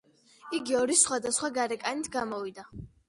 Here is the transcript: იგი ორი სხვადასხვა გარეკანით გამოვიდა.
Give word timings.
იგი 0.59 0.77
ორი 0.79 0.95
სხვადასხვა 1.01 1.49
გარეკანით 1.59 2.11
გამოვიდა. 2.17 2.67